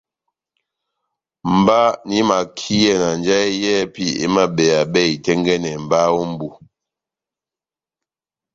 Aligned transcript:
Mba 1.57 1.79
nahimakiyɛ 2.05 2.93
na 3.01 3.09
njahɛ 3.19 3.47
yɛ́hɛpi 3.61 4.03
emabeyabɛ 4.25 5.01
itɛ́ngɛ́nɛ 5.15 5.71
mba 5.83 5.99
ó 6.17 6.21
mbu 6.31 6.47